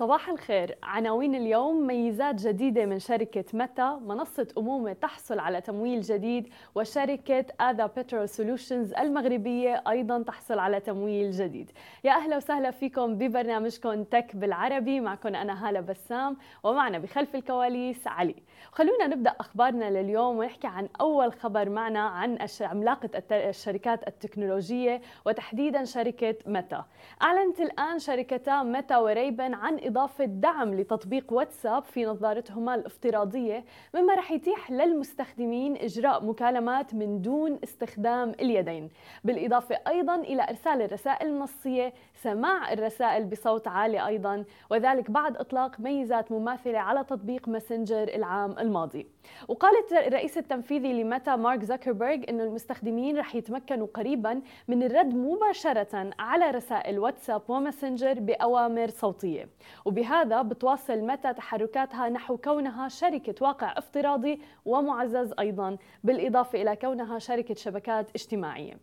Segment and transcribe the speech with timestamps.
[0.00, 0.78] صباح الخير.
[0.82, 7.86] عناوين اليوم ميزات جديدة من شركة ميتا منصة أمومة تحصل على تمويل جديد وشركة آذا
[7.86, 11.70] بترول solutions المغربية أيضا تحصل على تمويل جديد.
[12.04, 15.00] يا أهلا وسهلا فيكم ببرنامجكم تك بالعربي.
[15.00, 18.36] معكم أنا هالة بسام ومعنا بخلف الكواليس علي.
[18.72, 26.34] خلونا نبدأ أخبارنا لليوم ونحكي عن أول خبر معنا عن عملاقة الشركات التكنولوجية وتحديدا شركة
[26.46, 26.82] متى
[27.22, 34.32] أعلنت الآن شركتا متى وريبن عن إضافة دعم لتطبيق واتساب في نظارتهما الافتراضية مما رح
[34.32, 38.88] يتيح للمستخدمين إجراء مكالمات من دون استخدام اليدين.
[39.24, 46.32] بالإضافة أيضا إلى إرسال الرسائل النصية سماع الرسائل بصوت عالي أيضا وذلك بعد إطلاق ميزات
[46.32, 49.06] مماثلة على تطبيق ماسنجر العام الماضي.
[49.48, 56.50] وقالت الرئيس التنفيذي لميتا مارك زكربرج أن المستخدمين رح يتمكنوا قريبا من الرد مباشرة على
[56.50, 59.48] رسائل واتساب وماسنجر بأوامر صوتية.
[59.84, 67.54] وبهذا بتواصل ميتا تحركاتها نحو كونها شركة واقع افتراضي ومعزز أيضا بالإضافة إلى كونها شركة
[67.54, 68.74] شبكات اجتماعية.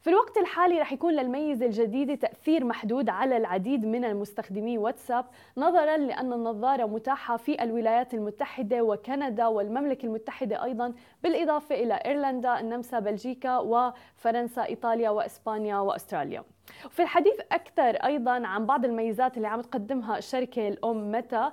[0.00, 5.24] في الوقت الحالي رح يكون للميزة الجديدة تأثير محدود على العديد من المستخدمي واتساب
[5.56, 12.98] نظرا لأن النظارة متاحة في الولايات المتحدة وكندا والمملكة المتحدة أيضا بالإضافة إلى إيرلندا النمسا
[12.98, 16.44] بلجيكا وفرنسا إيطاليا وإسبانيا وأستراليا.
[16.86, 21.50] وفي الحديث أكثر أيضا عن بعض الميزات اللي عم تقدمها الشركة الأم متى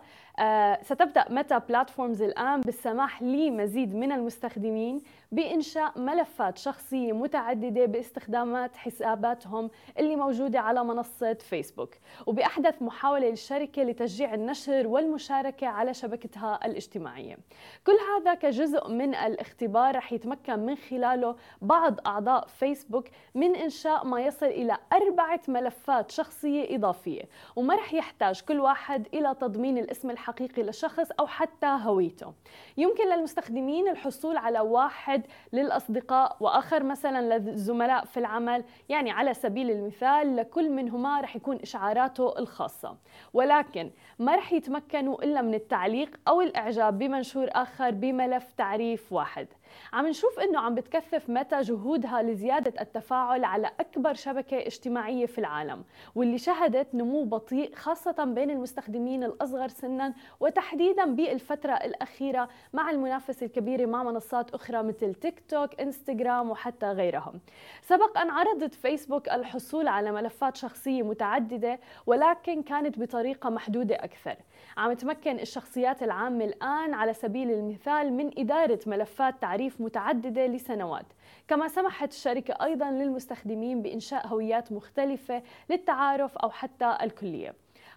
[0.82, 5.02] ستبدأ متى بلاتفورمز الآن بالسماح لمزيد من المستخدمين
[5.32, 11.90] بإنشاء ملفات شخصية متعددة باستخدامات حساباتهم اللي موجودة على منصة فيسبوك
[12.28, 17.38] وبأحدث محاولة للشركة لتشجيع النشر والمشاركة على شبكتها الاجتماعية.
[17.88, 24.22] كل هذا كجزء من الاختبار رح يتمكن من خلاله بعض أعضاء فيسبوك من إنشاء ما
[24.22, 27.23] يصل إلى أربعة ملفات شخصية إضافية.
[27.55, 32.33] وما رح يحتاج كل واحد إلى تضمين الاسم الحقيقي للشخص أو حتى هويته.
[32.77, 35.21] يمكن للمستخدمين الحصول على واحد
[35.53, 42.39] للأصدقاء وآخر مثلا للزملاء في العمل يعني على سبيل المثال لكل منهما رح يكون إشعاراته
[42.39, 42.97] الخاصة.
[43.33, 49.48] ولكن ما رح يتمكنوا إلا من التعليق أو الإعجاب بمنشور آخر بملف تعريف واحد.
[49.93, 55.83] عم نشوف إنه عم بتكثف متى جهودها لزيادة التفاعل على أكبر شبكة اجتماعية في العالم
[56.15, 63.86] واللي شهدت نمو بطيء خاصة بين المستخدمين الأصغر سنا وتحديدا بالفترة الأخيرة مع المنافسه الكبيره
[63.86, 67.33] مع منصات أخرى مثل تيك توك إنستغرام وحتى غيرها
[67.82, 74.36] سبق أن عرضت فيسبوك الحصول على ملفات شخصية متعددة ولكن كانت بطريقة محدودة أكثر.
[74.77, 81.05] عم تمكن الشخصيات العامة الآن على سبيل المثال من إدارة ملفات تعريف تعريف متعددة لسنوات.
[81.48, 87.54] كما سمحت الشركة أيضا للمستخدمين بإنشاء هويات مختلفة للتعارف أو حتى الكلية.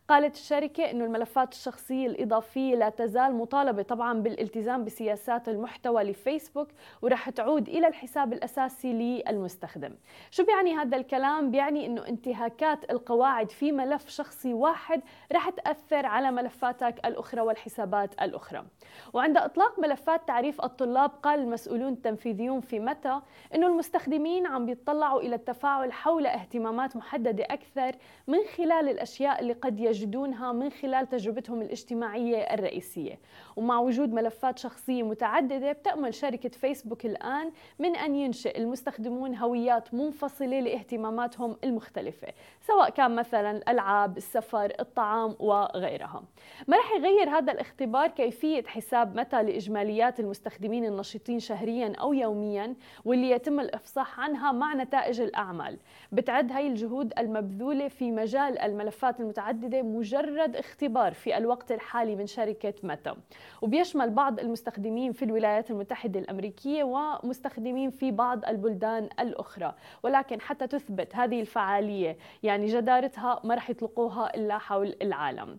[0.09, 6.69] قالت الشركة أن الملفات الشخصية الإضافية لا تزال مطالبة طبعا بالالتزام بسياسات المحتوى لفيسبوك
[7.03, 9.95] ورح تعود إلى الحساب الأساسي للمستخدم
[10.31, 16.31] شو بيعني هذا الكلام؟ بيعني أنه انتهاكات القواعد في ملف شخصي واحد رح تأثر على
[16.31, 18.65] ملفاتك الأخرى والحسابات الأخرى
[19.13, 23.21] وعند إطلاق ملفات تعريف الطلاب قال المسؤولون التنفيذيون في متى
[23.55, 29.81] أنه المستخدمين عم بيطلعوا إلى التفاعل حول اهتمامات محددة أكثر من خلال الأشياء اللي قد
[29.81, 33.19] يجب يجدونها من خلال تجربتهم الاجتماعية الرئيسية.
[33.57, 40.61] ومع وجود ملفات شخصية متعددة بتأمل شركة فيسبوك الآن من أن ينشئ المستخدمون هويات منفصلة
[40.61, 42.29] لاهتماماتهم المختلفة
[42.61, 46.23] سواء كان مثلا الألعاب السفر الطعام وغيرها
[46.69, 52.75] ما رح يغير هذا الاختبار كيفية حساب متى لإجماليات المستخدمين النشيطين شهريا أو يوميا
[53.05, 55.79] واللي يتم الإفصاح عنها مع نتائج الأعمال.
[56.13, 62.75] بتعد هاي الجهود المبذولة في مجال الملفات المتعددة مجرد اختبار في الوقت الحالي من شركة
[62.83, 63.15] متى.
[63.63, 69.75] وبيشمل بعض المستخدمين في الولايات المتحدة الأمريكية ومستخدمين في بعض البلدان الأخرى.
[70.03, 75.59] ولكن حتى تثبت هذه الفعالية يعني جدارتها ما رح يطلقوها إلا حول العالم.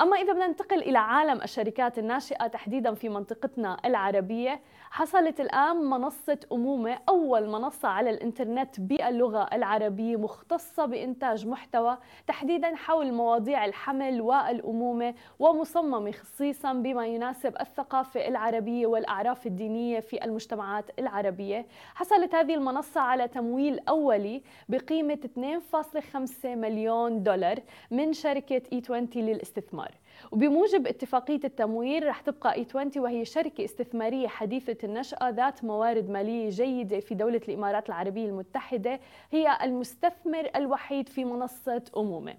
[0.00, 4.60] أما إذا بدنا ننتقل إلى عالم الشركات الناشئة تحديدا في منطقتنا العربية
[4.90, 13.12] حصلت الآن منصة أمومة أول منصة على الإنترنت باللغة العربية مختصة بإنتاج محتوى تحديدا حول
[13.12, 21.66] مواضيع الحمل والأمومة ومصممة خصيصا بما يناسب الثقافة العربية والأعراف الدينية في المجتمعات العربية.
[21.94, 27.58] حصلت هذه المنصة على تمويل أولي بقيمة 2.5 مليون دولار
[27.90, 29.83] من شركة E20 للاستثمار.
[30.32, 36.50] وبموجب اتفاقية التمويل رح تبقى اي 20 وهي شركة استثمارية حديثة النشأة ذات موارد مالية
[36.50, 39.00] جيدة في دولة الإمارات العربية المتحدة
[39.32, 42.34] هي المستثمر الوحيد في منصة أمومة.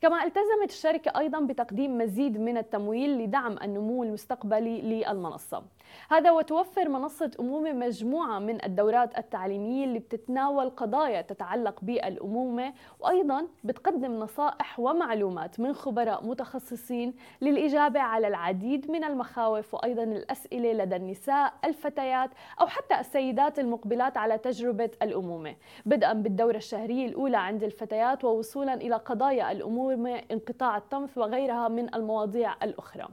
[0.00, 5.62] كما التزمت الشركة أيضا بتقديم مزيد من التمويل لدعم النمو المستقبلي للمنصة.
[6.10, 14.12] هذا وتوفر منصة أمومة مجموعة من الدورات التعليمية اللي بتتناول قضايا تتعلق بالأمومة وأيضا بتقدم
[14.12, 22.30] نصائح ومعلومات من خبراء متخصصين للإجابة على العديد من المخاوف وأيضا الأسئلة لدى النساء الفتيات
[22.60, 25.54] أو حتى السيدات المقبلات على تجربة الأمومة
[25.86, 29.87] بدءا بالدورة الشهرية الأولى عند الفتيات ووصولا إلى قضايا الأمومة
[30.30, 33.08] انقطاع الطمث وغيرها من المواضيع الأخرى.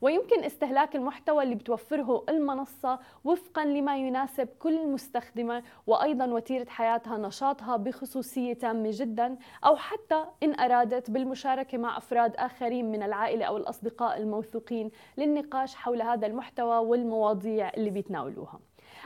[0.00, 7.76] ويمكن استهلاك المحتوى اللي بتوفره المنصة وفقا لما يناسب كل مستخدمة وأيضا وتيرة حياتها نشاطها
[7.76, 14.18] بخصوصية تامة جدا أو حتى إن أرادت بالمشاركة مع أفراد آخرين من العائلة أو الأصدقاء
[14.18, 18.58] الموثوقين للنقاش حول هذا المحتوى والمواضيع اللي بيتناولوها.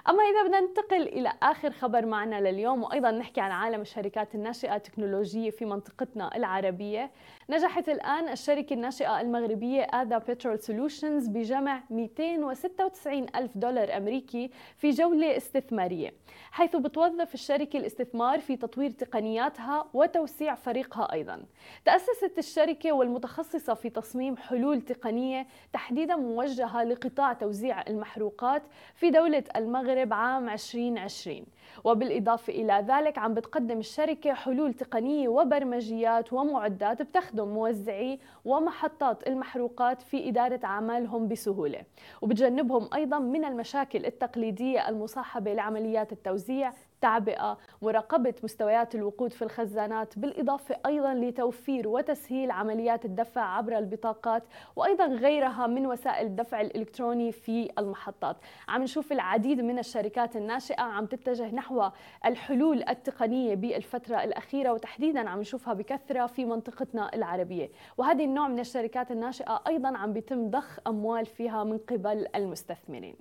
[0.08, 4.76] أما إذا بدنا ننتقل إلى آخر خبر معنا لليوم وأيضا نحكي عن عالم الشركات الناشئة
[4.76, 7.11] التكنولوجية في منطقتنا العربية
[7.50, 15.37] نجحت الآن الشركة الناشئة المغربية آذا بترول سولوشنز بجمع 296 ألف دولار أمريكي في جولة
[15.37, 16.12] استثمارية
[16.50, 21.43] حيث بتوظف الشركة الاستثمار في تطوير تقنياتها وتوسيع فريقها أيضا.
[21.85, 28.62] تأسست الشركة والمتخصصة في تصميم حلول تقنية تحديدا موجهة لقطاع توزيع المحروقات
[28.94, 31.44] في دولة المغرب عام 2020
[31.84, 40.28] وبالإضافة إلى ذلك عم بتقدم الشركة حلول تقنية وبرمجيات ومعدات بتخدم موزعي ومحطات المحروقات في
[40.28, 41.82] إدارة أعمالهم بسهولة.
[42.22, 50.76] وبتجنبهم أيضا من المشاكل التقليدية المصاحبة لعمليات التوزيع تعبئة مراقبة مستويات الوقود في الخزانات بالإضافة
[50.87, 54.43] أيضا لتوفير وتسهيل عمليات الدفع عبر البطاقات
[54.76, 58.37] وأيضا غيرها من وسائل الدفع الإلكتروني في المحطات.
[58.69, 61.91] عم نشوف العديد من الشركات الناشئة عم تتجه نحو
[62.27, 67.71] الحلول التقنية بالفترة الأخيرة وتحديدا عم نشوفها بكثرة في منطقتنا العربية.
[67.99, 73.17] وهذه النوع من الشركات الناشئة أيضا عم بيتم ضخ أموال فيها من قبل المستثمرين.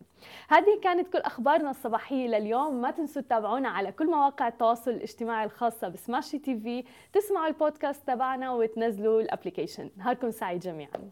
[0.50, 2.82] هذه كانت كل أخبارنا الصباحية لليوم.
[2.82, 6.84] ما تنسوا تتابعونا على كل مواقع التواصل الاجتماعي الخاصة بسماشي تي في.
[7.14, 9.90] تسمعوا البودكاست تبعنا وتنزلوا ال application.
[9.98, 11.12] نهاركم سعيد جميعا.